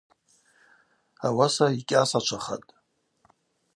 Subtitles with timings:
[1.25, 2.69] Ауаса йкӏьасачвахатӏ.